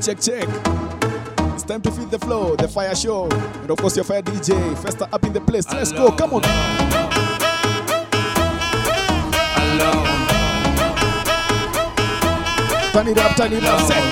[0.00, 0.48] check, check.
[1.52, 3.28] It's time to feed the flow, the fire show.
[3.30, 5.66] And of course, your fire DJ, Festa up in the place.
[5.66, 5.78] Alone.
[5.78, 6.44] Let's go, come on.
[9.60, 10.06] Alone.
[12.92, 14.02] Turn it up, turn it up, set.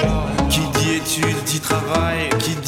[0.51, 2.68] Qui dit études dit travail, qui dit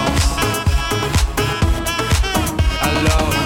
[3.03, 3.40] love.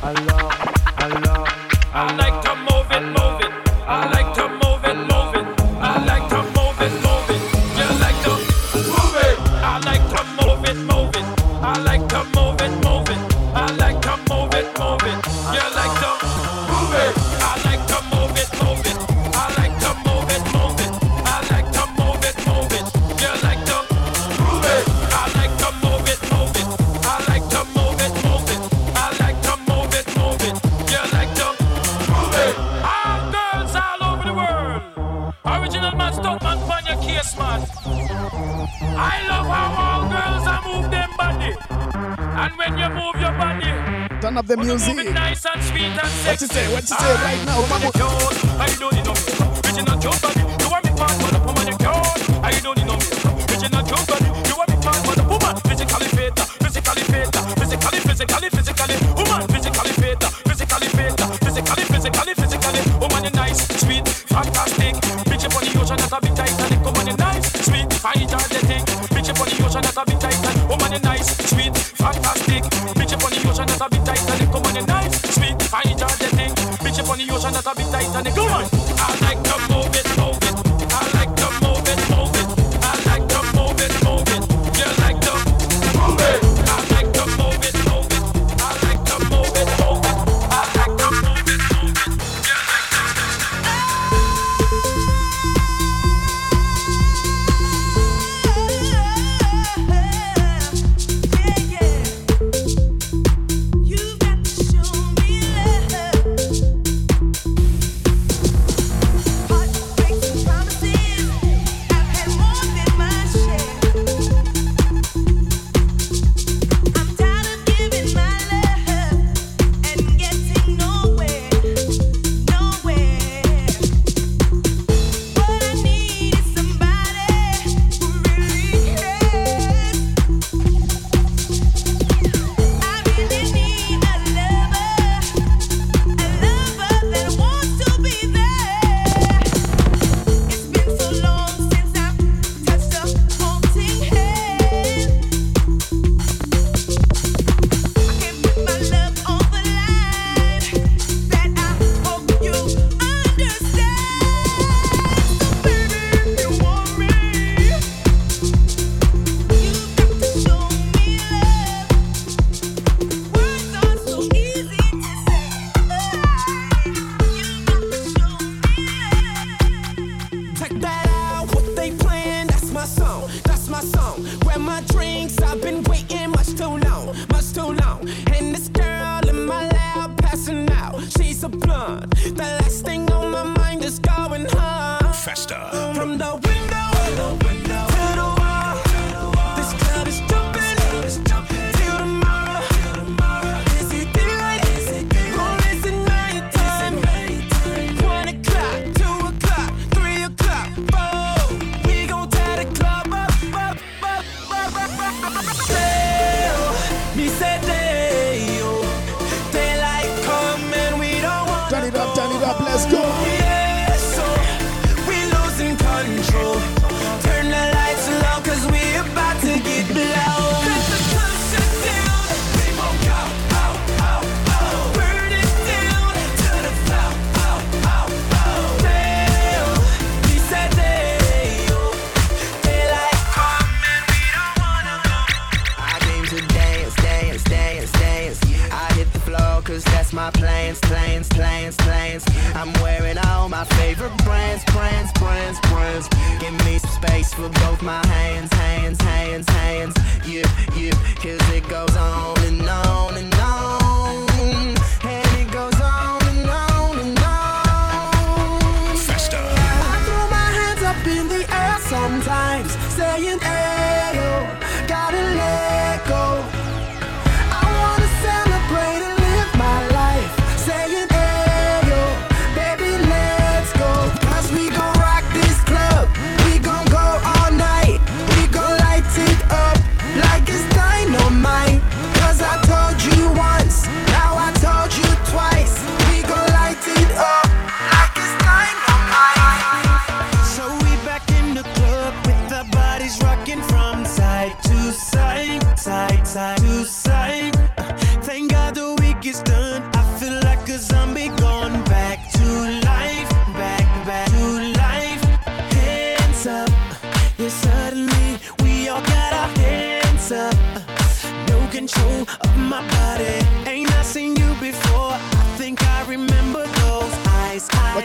[0.00, 0.52] I love,
[0.96, 1.48] I love,
[1.92, 2.47] I, I like to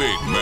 [0.00, 0.39] Big Man.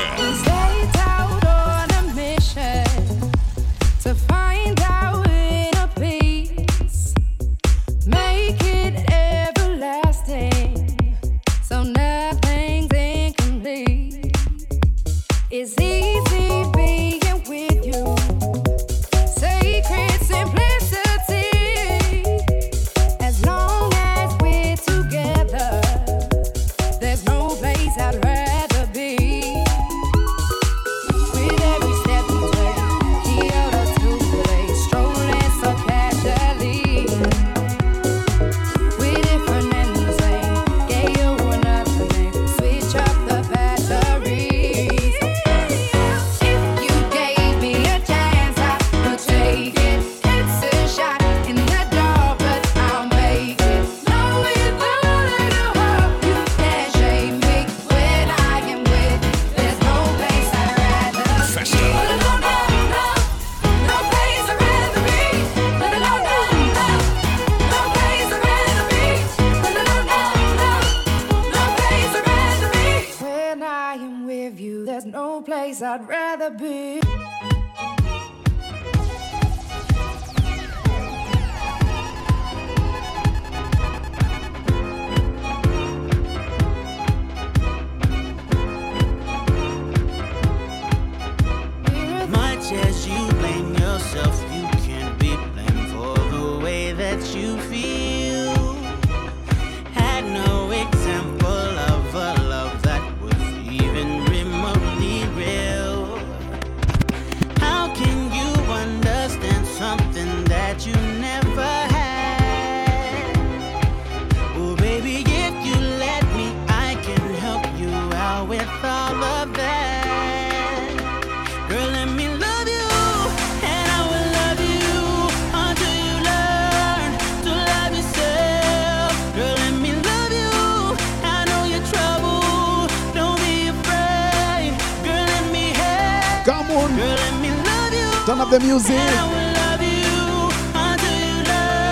[138.79, 138.97] music.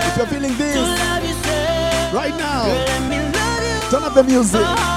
[0.07, 0.77] If you're feeling this
[2.15, 4.96] right now, turn up the music.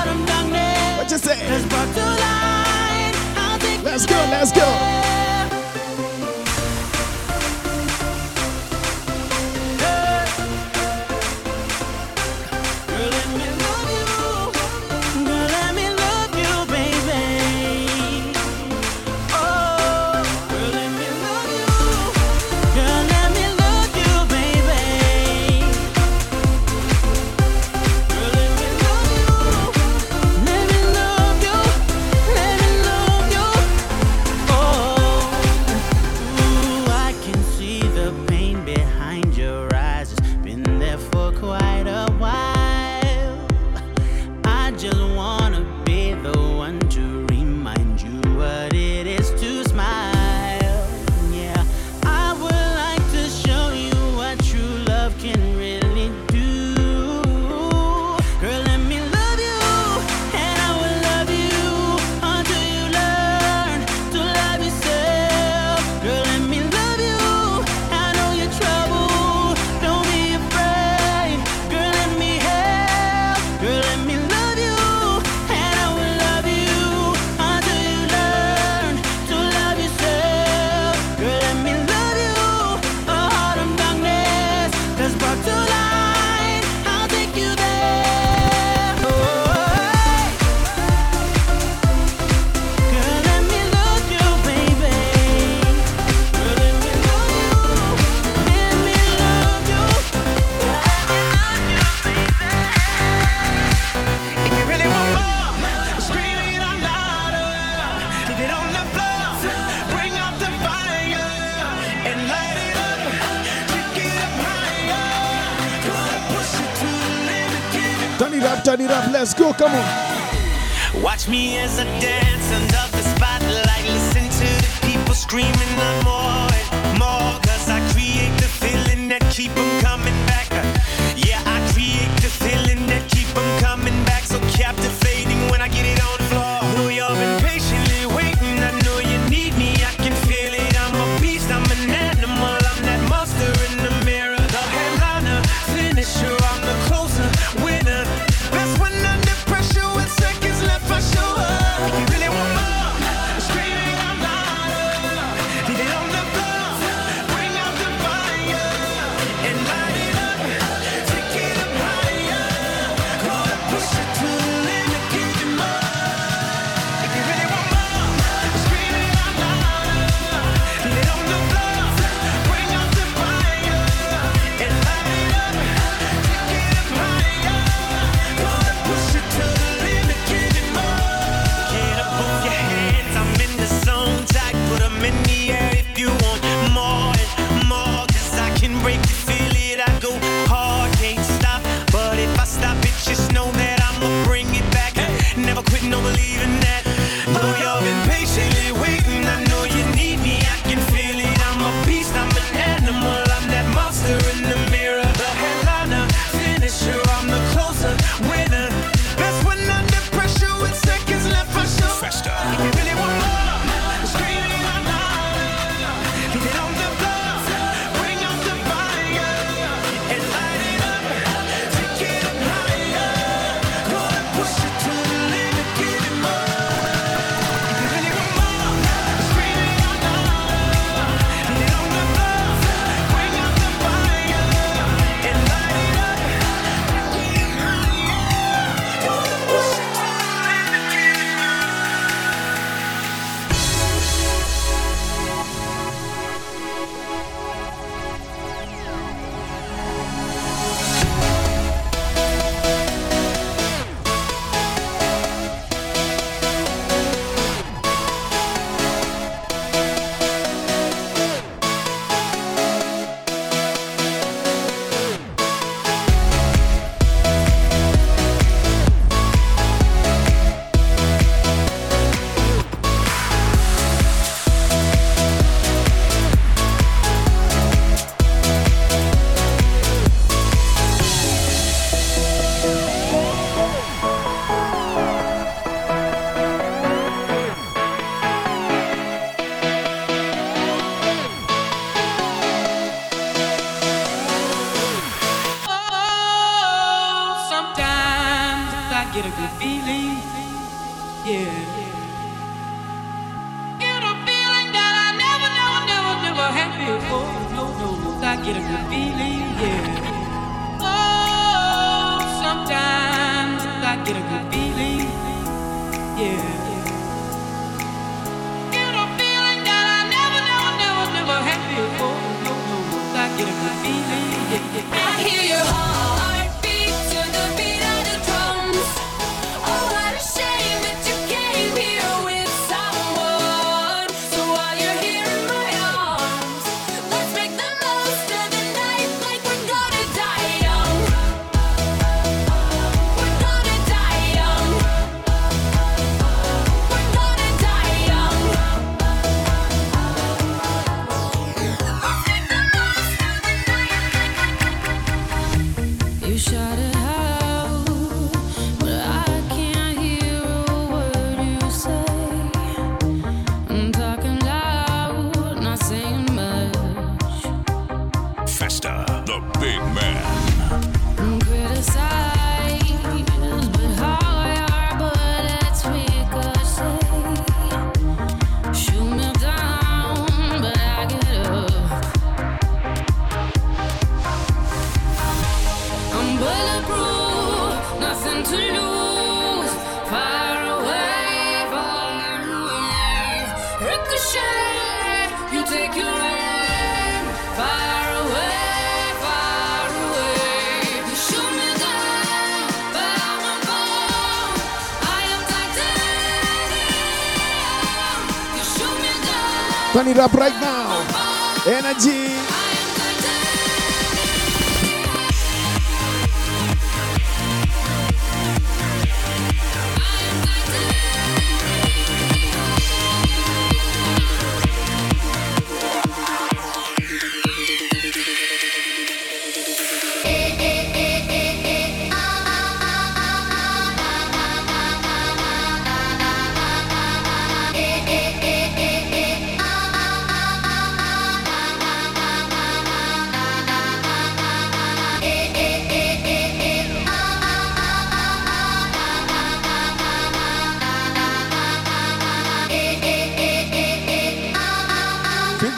[410.09, 410.58] it up right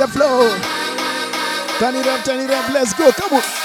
[0.01, 0.49] the flow.
[1.77, 3.11] Turn it up, turn it up, let's go.
[3.11, 3.60] Come on.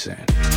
[0.00, 0.49] Streisand.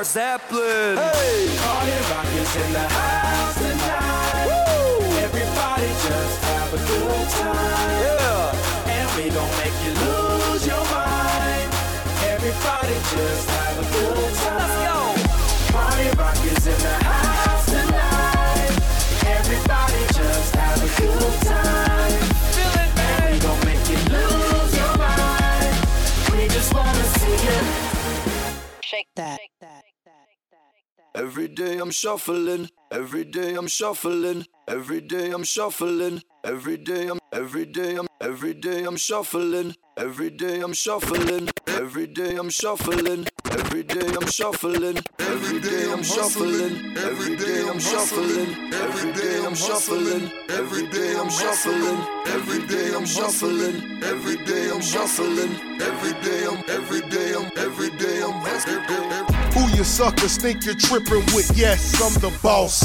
[0.00, 0.96] Lead Zeppelin.
[0.96, 4.48] Hey, Party rock is in the house tonight.
[5.24, 8.00] Everybody just have a good time.
[8.00, 8.96] Yeah.
[8.96, 11.68] And we gon' make you lose your mind.
[12.32, 14.56] Everybody just have a good time.
[14.58, 14.98] Let's go.
[15.76, 18.72] Party rock is in the house tonight.
[19.36, 22.12] Everybody just have a good time.
[22.56, 25.76] Feel it, And we gon' make you lose your mind.
[26.32, 27.90] We just wanna see you.
[28.82, 29.38] Shake that.
[31.20, 37.18] Every day I'm shuffling, every day I'm shuffling, every day I'm shuffling, every day I'm
[37.30, 43.26] every day I'm every day I'm shuffling, every day I'm shuffling, every day I'm shuffling,
[43.52, 49.54] every day I'm shuffling, every day I'm shuffling, every day I'm shuffling, every day I'm
[49.54, 56.46] shuffling, every day I'm shuffling, every day I'm shuffling, every day I'm shuffling, every day
[56.46, 61.52] I'm every day I'm every day I'm Who you suckers think you're tripping with?
[61.56, 62.80] Yes, I'm the boss.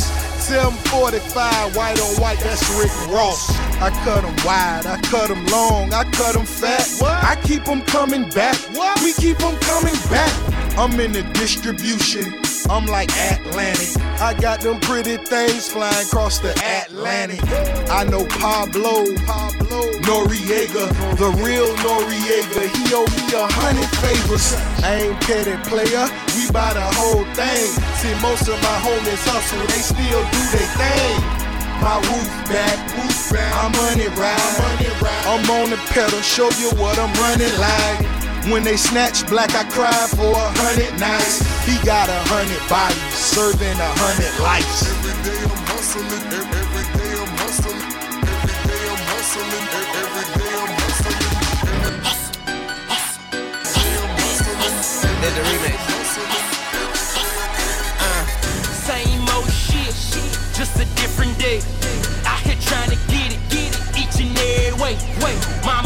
[0.46, 3.50] 745, white on white, that's Rick Ross.
[3.82, 6.88] I cut them wide, I cut them long, I cut them fat.
[7.02, 8.56] I keep them coming back.
[9.04, 10.55] We keep them coming back.
[10.78, 12.36] I'm in the distribution.
[12.70, 13.96] I'm like Atlantic.
[14.20, 17.40] I got them pretty things flying across the Atlantic.
[17.90, 22.68] I know Pablo, Pablo Noriega, the real Noriega.
[22.76, 24.52] He owe me a hundred favors.
[24.84, 27.72] I ain't petty player, we buy the whole thing.
[28.02, 31.46] See, most of my homies hustle, they still do their thing.
[31.80, 33.52] My roof back, roof back.
[33.64, 34.76] I'm money ride.
[35.24, 38.15] I'm on the pedal, show you what I'm running like.
[38.52, 41.42] When they snatch black, I cry for a hundred nights.
[41.66, 44.86] He got a hundred bodies, serving a hundred lives.
[44.86, 50.30] Every day I'm hustling, every, every day I'm hustling, every day I'm hustling, every, every
[50.38, 51.18] day I'm hustling.
[55.26, 55.82] In the remix.
[57.98, 58.24] Uh,
[58.86, 59.98] same old shit,
[60.54, 61.66] just a different day.
[62.30, 64.94] Out here trying to get it, get it each and every way.
[65.26, 65.85] Wait, mama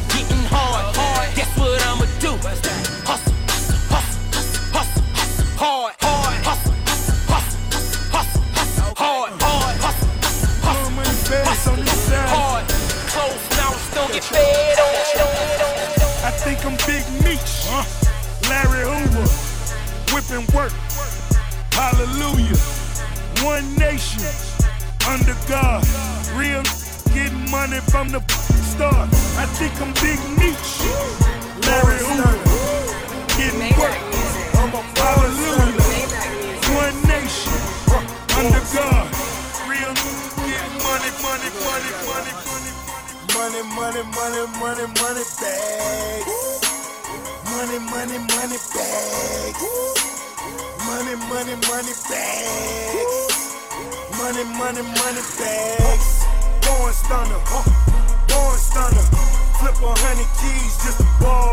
[0.00, 0.96] are getting hard.
[0.96, 1.28] hard.
[1.36, 2.32] Guess what I'ma do.
[2.40, 5.94] Hustle, hustle, hustle, hustle, hustle, hard.
[6.00, 6.34] hard.
[6.44, 7.56] Hustle, hustle,
[8.10, 9.30] hustle, hustle, hard.
[9.40, 10.08] Hard, hustle,
[10.64, 10.92] hustle,
[11.44, 12.64] hustle, hustle, hard.
[13.12, 14.90] Close mouths don't get fed on.
[16.22, 17.84] I think I'm Big Meech, huh?
[18.48, 19.28] Larry Hoover,
[20.14, 20.72] whipping work.
[21.72, 22.56] Hallelujah.
[23.44, 24.24] One nation
[25.08, 25.84] under God.
[26.34, 26.62] Real
[27.12, 28.20] getting money from the
[28.80, 29.12] start.
[29.36, 30.72] I think I'm Big Meech.
[31.68, 32.32] Larry Hoover.
[33.36, 34.00] Getting work.
[34.96, 35.84] Hallelujah.
[36.80, 37.60] One nation
[38.40, 39.04] under God.
[39.68, 39.92] Real
[40.48, 42.72] getting money, money, money, money, money.
[43.36, 46.40] Money, money, money, money, money bags.
[47.52, 49.60] Money, money, money bags.
[50.88, 53.16] Money, money, money bags.
[54.16, 56.24] Money, money, money bags.
[56.64, 57.89] Born stunner,
[58.70, 59.06] stunner.
[59.58, 61.49] Flip a hundred keys just to ball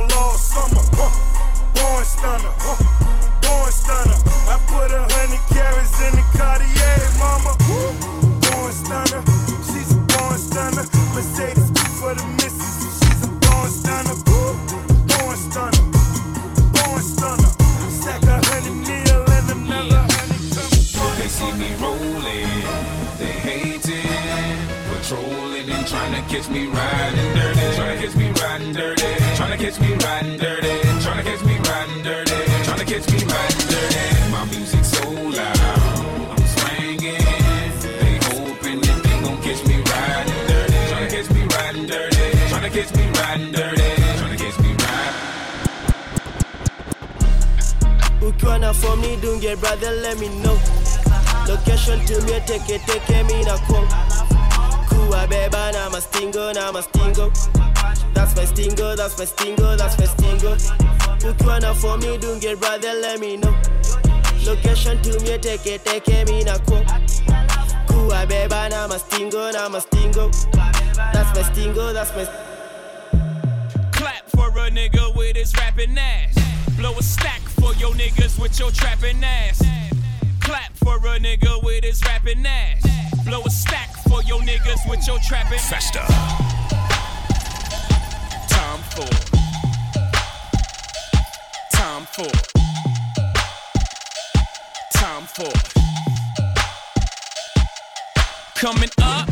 [98.58, 99.30] Coming up,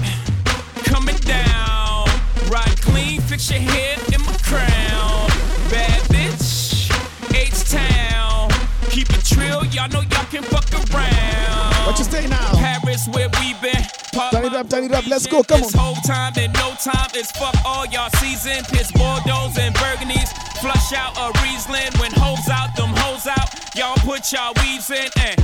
[0.84, 2.06] coming down.
[2.48, 5.26] Ride clean, fix your head in my crown.
[5.68, 6.94] Bad bitch,
[7.34, 8.52] H Town.
[8.92, 11.88] Keep it trill, y'all know y'all can fuck around.
[11.88, 12.54] What you say now?
[12.54, 13.82] Paris, where we been.
[14.14, 15.08] Pop Turn it up, turn it up.
[15.08, 15.42] Let's go.
[15.42, 15.62] Come on.
[15.64, 18.64] this whole time in no time is fuck all y'all season.
[18.66, 20.30] Piss Bordeaux and Burgundies.
[20.62, 23.50] Flush out a Riesling when hoes out, them hoes out.
[23.76, 25.42] Y'all put y'all weaves in and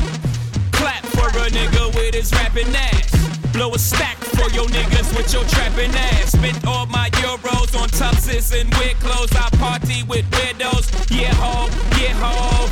[0.72, 3.11] clap for a nigga with his rapping ass.
[3.54, 6.32] Blow a stack for your niggas with your trapping ass.
[6.32, 9.32] Spent all my euros on tuxes and weird clothes.
[9.36, 10.90] I party with widows.
[11.12, 11.68] Yeah, ho,
[12.00, 12.68] yeah, ho.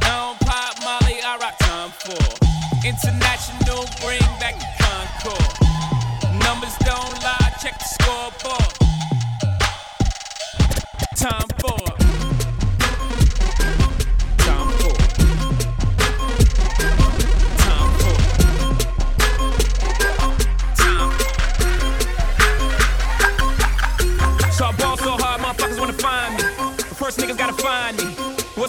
[0.00, 2.38] Don't pop Molly, I rock Tom Ford.
[2.84, 6.40] International, bring back the Concorde.
[6.44, 8.79] Numbers don't lie, check the scoreboard.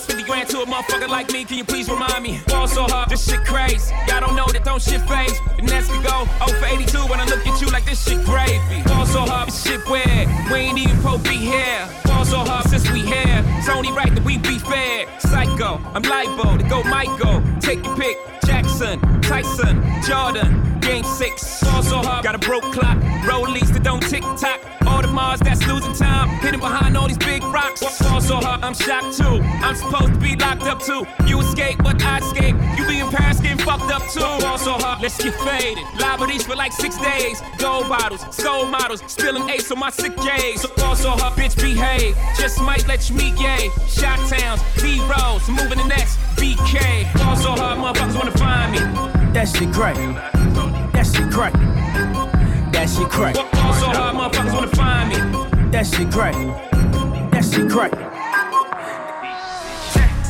[0.02, 1.46] What's 50 grand to a motherfucker like me?
[1.46, 2.42] Can you please remind me?
[2.48, 3.94] Ball so hard, this shit crazy.
[4.08, 5.38] Y'all don't know that don't shit phase.
[5.58, 8.26] The that's we go 0 for 82 when I look at you like this shit
[8.26, 8.82] gravy.
[8.90, 10.28] Ball so hard, this shit weird.
[10.50, 11.88] We ain't even pro be here.
[12.06, 13.46] Ball so hard since we here.
[13.60, 15.06] It's only right that we be fair.
[15.20, 17.44] Psycho, I'm libo to go Michael.
[17.60, 18.18] Take your pick.
[18.46, 21.62] Jackson, Tyson, Jordan, Game Six.
[21.64, 22.98] Ball so hard, got a broke clock.
[23.24, 24.60] Rollies that don't tick tock.
[24.86, 27.82] All the Mars that's losing time, hidden behind all these big rocks.
[28.00, 29.40] Ball so hard, I'm shocked too.
[29.66, 31.06] I'm supposed to be locked up too.
[31.26, 32.56] You escape, but I escape.
[32.78, 33.61] You be in getting
[34.02, 34.20] up too.
[34.20, 35.86] Ball so hard, let's get faded.
[36.00, 37.42] Liberties for like six days.
[37.58, 40.62] Gold bottles, soul models, spilling ace on my sick days.
[40.62, 42.16] So ball so hard, bitch behave.
[42.38, 43.70] Just might let you meet gay.
[43.88, 47.12] Shot towns, B rolls, moving the next BK.
[47.16, 48.80] Ball so hard, motherfuckers wanna find me.
[49.34, 49.96] That shit crack.
[50.94, 51.54] That shit crack.
[52.72, 53.36] That shit crack.
[53.36, 55.72] Ball so hard, motherfuckers wanna find me.
[55.72, 56.36] That shit crack.
[57.32, 57.92] That shit crack.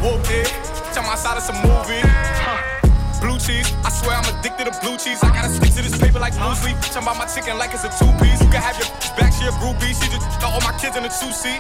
[0.02, 0.48] Whoop it,
[0.94, 2.21] tell my side of some movie.
[3.42, 5.18] Cheese, I swear I'm addicted to blue cheese.
[5.26, 6.78] I gotta stick to this paper like blue sleep.
[6.94, 8.38] I'm about my chicken like it's a two piece.
[8.38, 8.86] You can have your
[9.18, 9.98] back, she a groupie.
[9.98, 11.58] She just throw all my kids in a two seat.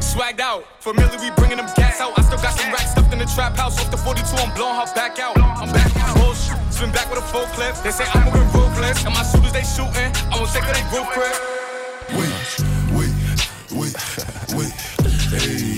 [0.00, 2.16] Swagged out, familiar, we bringing them gas out.
[2.16, 3.76] I still got some racks stuffed in the trap house.
[3.76, 5.36] Off the 42, I'm blowing her back out.
[5.36, 6.16] I'm back out.
[6.16, 7.76] Oh, Bullshit, spin back with a full clip.
[7.84, 10.08] They say I'm moving ruthless, and my shooters they shooting.
[10.32, 11.12] I won't take her they roof.
[12.16, 12.32] Wait,
[12.96, 13.12] wait,
[13.76, 13.94] wait,
[14.56, 14.72] wait.
[15.28, 15.69] Hey,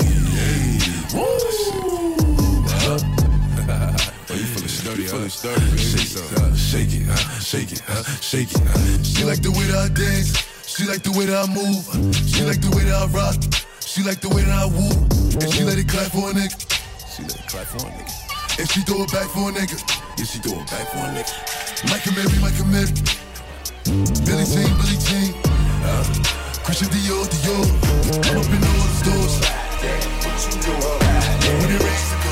[5.33, 8.61] sturdy, fully sturdy, shake it, uh, shake it, uh, shake it, uh, shake it.
[8.61, 9.03] Uh.
[9.03, 10.37] She like the way that I dance.
[10.68, 11.85] She like the way that I move.
[12.28, 13.37] She like the way that I rock.
[13.80, 14.89] She like the way that I woo.
[15.41, 16.57] And she let it clap for a nigga.
[17.12, 18.12] She let it clap for a nigga.
[18.61, 19.76] And she throw it back for a nigga.
[20.16, 21.33] Yeah, she throw it back for a nigga.
[21.89, 22.93] Mike Mary, Mike Mary.
[24.24, 25.33] Billie Jean, Billie Jean.
[25.85, 26.05] Uh,
[26.64, 27.68] Christian Dior, Dior.
[28.28, 29.35] I'm up in all the stores.
[30.24, 30.72] What you
[31.61, 32.32] When it rains, it goes.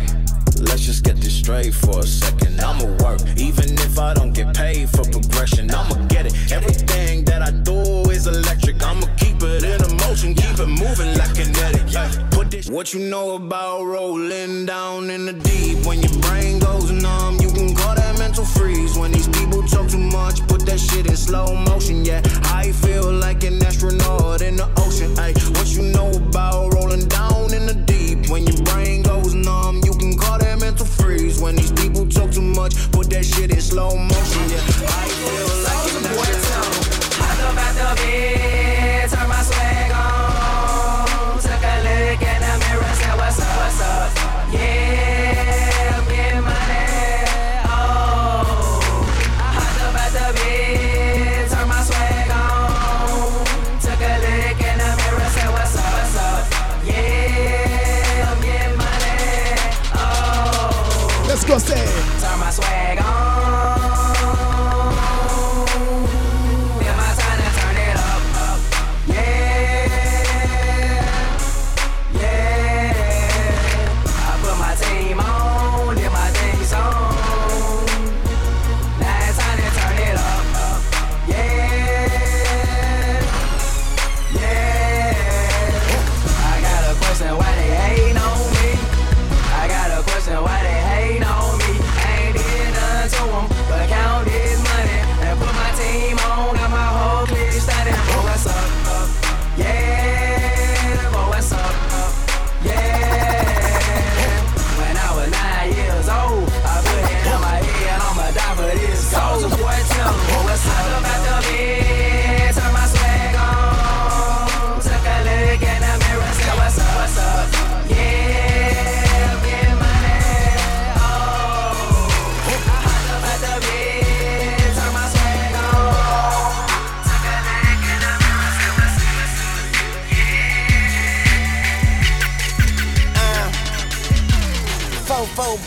[0.61, 2.61] Let's just get this straight for a second.
[2.61, 5.71] I'ma work, even if I don't get paid for progression.
[5.71, 6.33] I'ma get it.
[6.51, 8.81] Everything that I do is electric.
[8.83, 11.81] I'ma keep it in a motion, keep it moving like kinetic.
[12.31, 12.69] Put this.
[12.69, 15.85] What you know about rolling down in the deep?
[15.85, 18.97] When your brain goes numb, you can call that mental freeze.
[18.97, 22.05] When these people talk too much, put that shit in slow motion.
[22.05, 25.17] Yeah, I feel like an astronaut in the ocean.
[25.17, 28.29] Ay, what you know about rolling down in the deep?
[28.29, 29.00] When your brain
[33.71, 34.10] slow motion.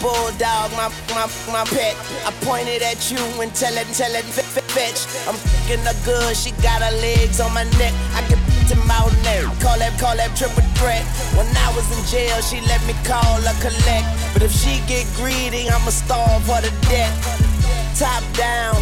[0.04, 1.96] Bulldog, my my my pet.
[2.28, 4.24] I pointed at you and tell it, tell it,
[4.76, 5.00] fetch.
[5.24, 7.94] I'm fucking her good, she got her legs on my neck.
[8.12, 8.38] I can
[8.68, 9.44] to mouth neck.
[9.64, 11.04] Call that, call that triple threat.
[11.36, 14.06] When I was in jail, she let me call her collect.
[14.32, 17.16] But if she get greedy, I'ma starve her to death.
[17.98, 18.76] Top down,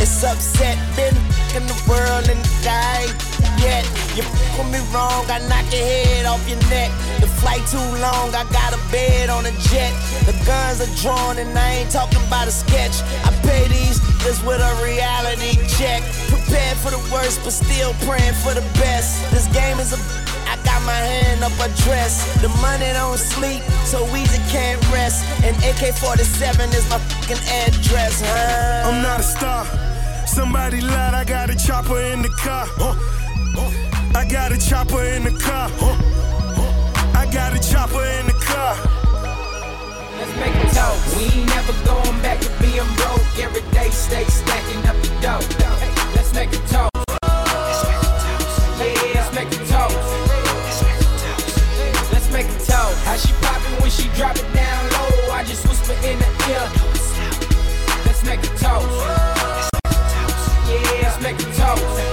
[0.00, 0.78] it's upset.
[0.96, 1.16] Been
[1.56, 3.84] in the world and the yet.
[4.16, 6.90] You fuck with me wrong, I knock your head off your neck.
[7.20, 9.92] The flight too long, I got a bed on a jet.
[10.26, 12.96] The guns are drawn and I ain't talking about a sketch.
[13.24, 16.02] I pay these niggas with a reality check.
[16.28, 19.30] Prepared for the worst, but still praying for the best.
[19.30, 20.00] This game is a
[20.46, 22.20] I got my hand up a dress.
[22.42, 25.24] The money don't sleep, so Weezy can't rest.
[25.42, 28.90] And AK-47 is my fucking address, huh?
[28.90, 29.91] I'm not a star.
[30.32, 32.64] Somebody lied, I got a chopper in the car.
[32.80, 32.96] Huh.
[34.18, 35.68] I got a chopper in the car.
[35.76, 37.20] Huh.
[37.20, 38.74] I got a chopper in the car.
[40.16, 41.16] Let's make a toast.
[41.18, 43.20] We ain't never going back to being broke.
[43.44, 45.44] Every day, stay stacking up the dough.
[45.78, 46.92] Hey, let's make a toast.
[53.04, 55.34] How she poppin' when she drop it down low?
[55.34, 56.64] I just whisper in the ear.
[58.06, 59.41] Let's make a toast
[60.72, 61.18] yeah.
[61.20, 62.11] make the toast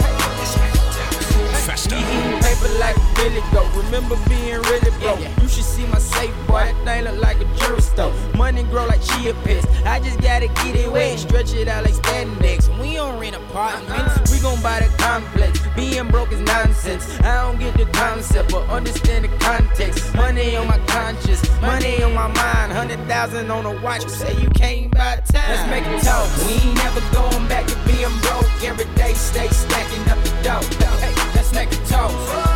[3.89, 5.19] remember being really broke.
[5.41, 6.61] You should see my safe, boy.
[6.61, 8.13] That thing look like a jewelry store.
[8.35, 9.65] Money grow like chia pets.
[9.85, 12.69] I just gotta get it wet, stretch it out like spandex.
[12.79, 14.25] We don't rent apartments, uh-huh.
[14.31, 15.59] we gon' buy the complex.
[15.75, 17.19] Being broke is nonsense.
[17.21, 20.13] I don't get the concept, but understand the context.
[20.15, 22.71] Money on my conscience, money on my mind.
[22.71, 24.03] Hundred thousand on a watch.
[24.03, 25.49] You say you can't buy time.
[25.49, 26.29] Let's make it talk.
[26.45, 28.47] We ain't never going back to being broke.
[28.63, 30.85] Every day stay stacking up the dough.
[30.99, 32.48] Hey, let's make it talk.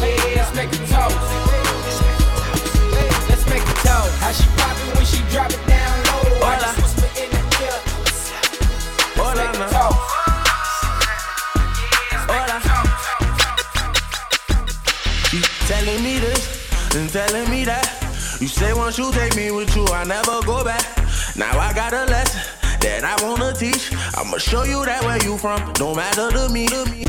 [0.00, 1.12] Let's make it talk.
[3.28, 4.10] Let's make it talk.
[4.20, 6.46] How she poppin' when she drop it down low?
[6.46, 7.76] I just whisper in the ear.
[9.16, 9.94] Let's make it talk.
[15.30, 18.38] She telling me this and telling me that.
[18.40, 20.84] You say once you take me with you, I never go back.
[21.36, 22.40] Now I got a lesson
[22.80, 23.92] that I wanna teach.
[24.16, 25.72] I'ma show you that where you from.
[25.72, 27.04] Don't matter to me, to me.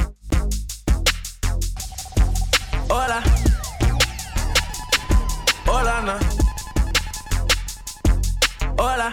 [2.89, 3.21] Hola.
[5.65, 6.19] Hola, na.
[8.77, 9.11] Hola.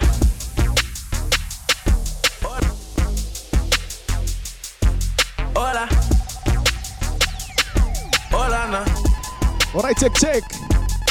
[5.53, 5.87] Hola.
[8.31, 8.85] Hola, na.
[9.75, 10.43] Alright, check, check.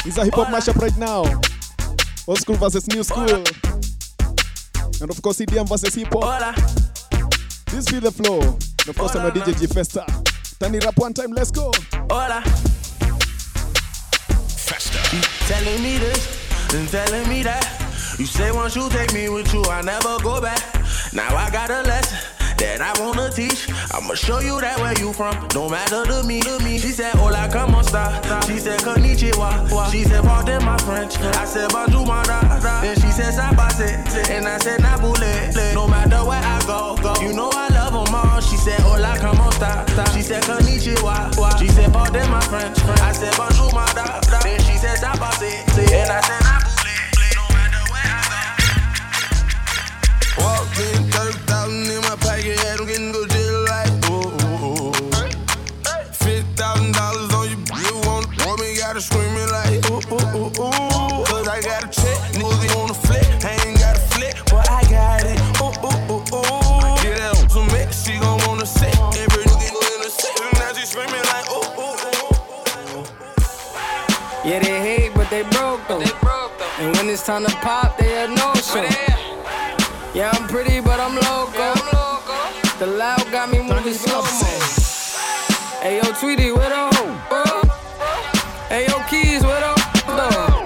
[0.06, 1.24] It's a hip hop mashup right now.
[2.26, 3.44] Old school versus new school.
[5.02, 6.56] And of course, EDM versus hip hop.
[7.66, 8.40] This feel the flow.
[8.40, 10.06] And of course, I'm a DJ G Festa.
[10.58, 11.70] Turn it up one time, let's go.
[12.16, 12.44] Hola.
[15.10, 15.18] She
[15.50, 17.66] telling me this and telling me that.
[18.20, 20.62] You say once you take me with you, I never go back.
[21.12, 22.18] Now I got a lesson
[22.58, 23.68] that I wanna teach.
[23.92, 25.34] I'ma show you that where you from.
[25.48, 26.78] Don't matter to me, to me.
[26.78, 29.92] She said, Hola, come She said, Konnichiwa.
[29.92, 31.16] She said, Pardon my French.
[31.20, 32.24] I said, Bonjour, my.
[32.82, 34.30] Then she said, Sabase.
[34.30, 35.74] And I said, Nabule.
[35.74, 37.14] No matter where I go, go.
[37.22, 38.40] You know I love them all.
[38.40, 39.86] She said, Hola, come on, star.
[40.12, 41.59] She said, Konnichiwa.
[41.61, 42.78] She said, Pardon my French.
[43.01, 43.86] I said, Bonjour, my.
[44.42, 45.92] Then she said, Sabase.
[45.92, 46.73] And I said, Walked
[76.20, 76.84] broke though.
[76.84, 78.82] And when it's time to pop, they had no show.
[80.14, 81.74] Yeah, I'm pretty, but I'm loco.
[82.78, 84.28] The loud got me moving slow mo.
[85.82, 87.14] Hey yo, Tweety, where the hoe?
[88.68, 89.74] Hey yo, Keys, where the
[90.07, 90.64] though?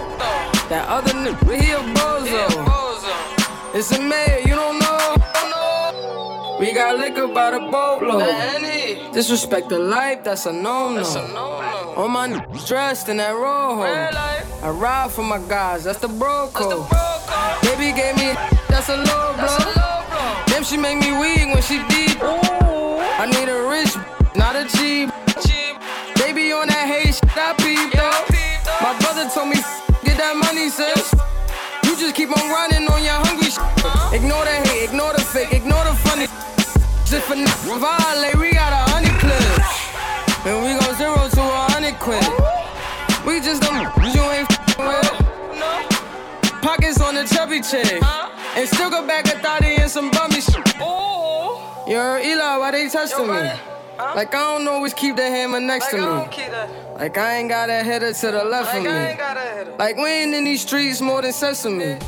[0.69, 2.47] That other nigga, he a bozo.
[3.75, 4.48] It's a mayor, you don't know.
[6.69, 9.15] We got liquor by the boatload.
[9.15, 11.03] Disrespect the life, that's a no-no.
[11.97, 13.89] All my niggas dressed in that rojo.
[14.63, 16.85] I ride for my guys, that's the bro code.
[17.63, 18.35] Baby gave me,
[18.69, 20.45] that's a low blow.
[20.49, 22.21] Damn, she make me weak when she deep.
[22.21, 23.97] I need a rich,
[24.37, 25.09] not a cheap.
[26.21, 28.27] Baby on that hate shit, I peep though.
[28.85, 29.57] My brother told me,
[30.05, 31.15] get that money, sis.
[31.85, 33.65] You just keep on running on your hungry shit.
[34.13, 35.18] Ignore the hate, ignore the
[37.29, 40.47] For violate, we got a hundred clips.
[40.47, 42.25] And we go zero to a hundred quid.
[43.27, 44.49] We just don't you ain't
[44.79, 46.63] with.
[46.63, 48.03] Pockets on the chubby chick.
[48.57, 50.67] And still go back a thotty and some bummy shit.
[50.79, 53.53] Yo, Eli, why they testing me?
[53.99, 56.05] Like I don't always keep the hammer next to me.
[56.95, 59.77] Like I ain't got a header to the left of me.
[59.77, 61.99] Like we ain't in these streets more than sesame.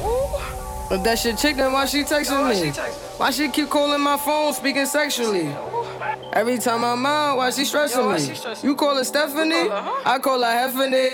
[0.91, 2.70] But that shit chick, then why she texting me?
[3.16, 5.47] Why she keep calling my phone, speaking sexually?
[6.32, 8.34] Every time I'm out, why she stressing me?
[8.68, 9.70] You call her Stephanie?
[9.70, 11.11] I call her Heffany.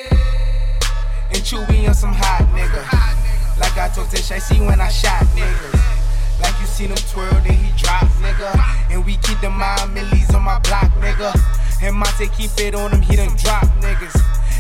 [1.29, 3.61] And Chewy on some hot nigga.
[3.61, 6.41] Like I told Tish, I see when I shot niggas.
[6.41, 8.57] Like you seen him twirl, then he drop, nigga.
[8.91, 11.37] And we keep the mind millies on my block, nigga.
[11.83, 14.17] And Monte keep it on him, he done drop niggas.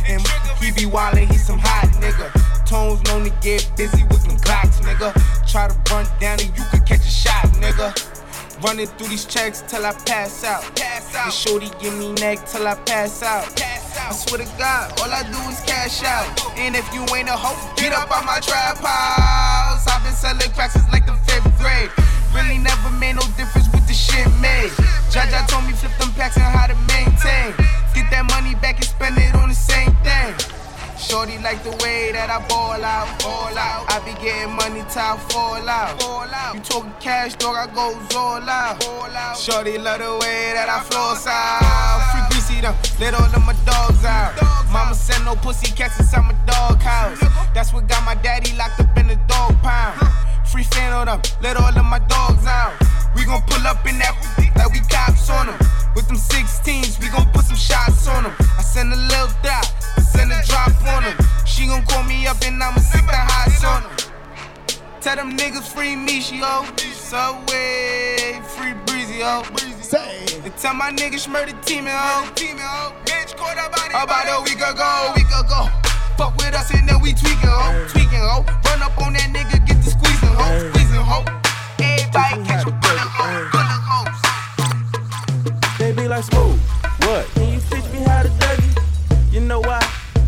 [0.09, 0.21] And
[0.61, 2.46] he be wildin', he some hot nigga.
[2.67, 5.15] Tones known to get busy with them clocks, nigga.
[5.47, 7.95] Try to run down and you could catch a shot, nigga.
[8.63, 10.65] Running through these checks till I pass out.
[10.75, 11.27] Pass out.
[11.27, 13.47] And shorty give me neck till I pass out.
[13.63, 16.27] I swear to God, all I do is cash out.
[16.59, 19.87] And if you ain't a hoe, get up on my trap house.
[19.87, 21.91] I've been selling cracks since like the fifth grade.
[22.35, 24.71] Really never made no difference with the shit made.
[25.15, 27.55] Jaja told me flip them packs and how to maintain.
[27.95, 30.56] Get that money back and spend it on the same thing.
[31.07, 33.87] Shorty like the way that I ball out, ball out.
[33.87, 36.57] I be getting money till I fall out, fall out.
[36.57, 39.39] You talking cash, dog, I go all out, all out.
[39.39, 42.03] Shorty love the way that I flow out.
[42.11, 44.35] Free greasy them, let all of my dogs out.
[44.75, 47.23] Mama send no pussy cats inside my dog house.
[47.55, 50.03] That's what got my daddy locked up in the dog pound.
[50.51, 52.75] Free fan on them, let all of my dogs out.
[53.15, 54.19] We gon' pull up in that
[54.59, 55.86] like we cops on them.
[55.97, 58.35] With them 16s, we gon' put some shots on them.
[58.39, 59.65] I send a little drop,
[59.97, 61.17] I send a drop on them.
[61.47, 63.97] She gon' call me up and I'ma sick the highs on them.
[65.01, 66.67] Tell them niggas free me, she ho.
[66.93, 69.41] Subway, free breezy, oh.
[69.41, 70.45] ho.
[70.45, 72.29] And tell my niggas murder team, oh.
[72.29, 72.93] ho.
[73.07, 73.97] Bitch, caught about it.
[73.97, 75.71] About a week ago, week ago.
[76.19, 77.87] Fuck with us and then we tweaking, ho.
[77.89, 78.45] Tweaking, ho.
[78.69, 80.71] Run up on that nigga, get the squeezing, ho.
[80.73, 81.25] Squeezing, ho.
[81.81, 82.96] Everybody catch a bullet,
[86.17, 86.59] like smooth.
[87.01, 87.27] What?
[87.35, 89.33] Can you teach me how to dougie?
[89.33, 89.81] You know why?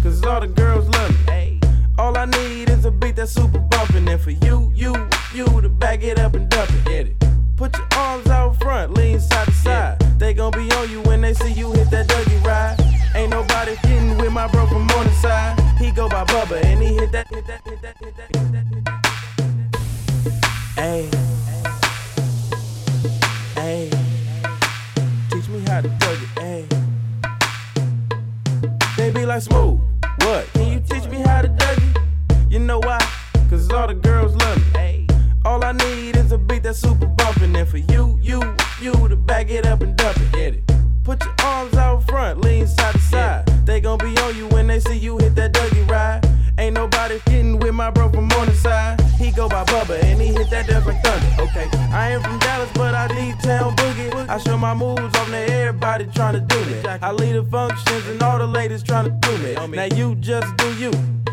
[0.02, 1.60] Cause all the girls love me.
[1.98, 4.06] All I need is a beat that's super bumpin'.
[4.06, 4.94] And for you, you,
[5.34, 6.84] you to back it up and dump it.
[6.84, 7.24] Get it.
[7.56, 9.98] Put your arms out front, lean side to side.
[10.18, 12.76] They gon' be on you when they see you hit that Dougie ride.
[13.14, 15.58] Ain't nobody getting with my bro from on the side.
[15.78, 18.52] He go by Bubba and he hit that, hit that, hit that, hit that, hit
[18.52, 19.02] that, hit that.
[20.76, 21.27] Ayy.
[29.40, 29.80] Smooth.
[30.22, 30.52] What?
[30.54, 32.50] Can you teach me how to Dougie?
[32.50, 32.98] You know why?
[33.48, 35.06] Cause all the girls love me.
[35.44, 37.54] All I need is a beat that's super bumpin'.
[37.54, 38.42] And for you, you,
[38.80, 40.32] you to back it up and dump it.
[40.32, 40.64] Get it.
[41.04, 43.46] Put your arms out front, lean side to side.
[43.64, 46.28] They gon' be on you when they see you hit that Dougie ride.
[46.58, 49.00] Ain't nobody getting with my bro from on the side.
[49.18, 51.42] He go by Bubba and he hit that death like thunder.
[51.42, 54.07] Okay, I ain't from Dallas, but I need town boogie.
[54.28, 56.80] I show my moves on to everybody tryna do me.
[57.02, 59.54] I lead the functions and all the ladies tryna do me.
[59.76, 60.90] Now you just do you,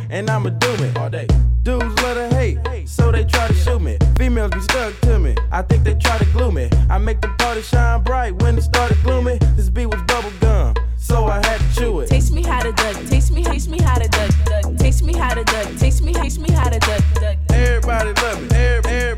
[0.09, 1.27] and I'ma do me all day.
[1.63, 3.97] Dudes love to hate, so they try to shoot me.
[4.17, 5.35] Females be stuck to me.
[5.51, 6.69] I think they try to glue me.
[6.89, 9.39] I make the party shine bright when it started gloomy.
[9.55, 12.07] This beat was bubble gum, so I had to chew it.
[12.09, 12.95] Taste me how to duck.
[13.07, 14.31] Taste me, taste me how to duck.
[14.45, 14.77] duck.
[14.77, 15.67] Taste me how to duck.
[15.77, 17.01] Taste me, taste me how to duck.
[17.15, 17.37] duck.
[17.49, 18.47] Everybody love me.
[18.55, 19.14] Every- Everybody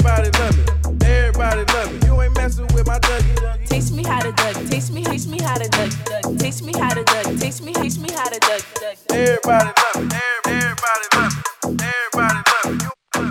[5.58, 6.22] how to duck.
[6.22, 6.38] duck.
[6.38, 7.26] Taste me how to duck.
[7.39, 8.62] Taste me, taste me how to duck.
[8.76, 8.95] duck.
[9.12, 10.18] Everybody love me.
[10.45, 11.34] Every- Everybody love
[11.66, 11.78] me.
[11.82, 13.30] Everybody love me.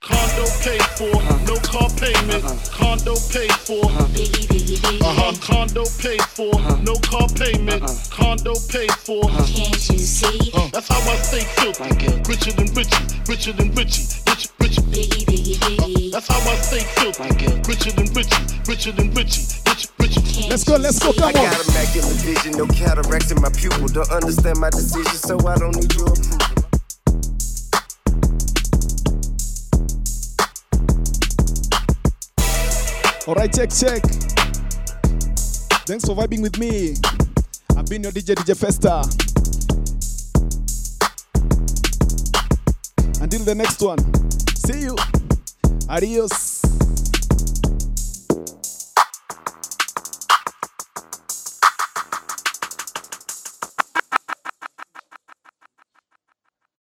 [0.00, 1.44] Condo paid for, uh-huh.
[1.46, 2.44] no car payment.
[2.44, 2.56] Uh-huh.
[2.72, 3.84] Condo paid for.
[3.84, 4.00] Uh
[5.12, 5.32] huh.
[5.42, 6.54] Condo paid for,
[6.88, 7.82] no car payment.
[8.10, 9.22] Condo paid for.
[9.44, 10.50] Can't you see?
[10.72, 11.84] that's how I stay filthy.
[12.28, 12.96] Richer than Richie,
[13.28, 14.78] richer than Richie, rich, rich.
[14.78, 17.28] Uh, that's how I stay filthy.
[17.68, 19.99] Richer than Richie, richer than Richie, rich, rich.
[20.48, 23.86] Let's go, let's go, come I got immaculate vision, no cataracts in my pupil.
[23.88, 26.50] Don't understand my decision, so I don't need your approval.
[33.28, 34.02] Alright, check, check.
[35.86, 36.94] Thanks for vibing with me.
[37.76, 39.02] I've been your DJ, DJ Festa.
[43.22, 43.98] Until the next one,
[44.54, 44.96] see you.
[45.88, 46.59] Adios.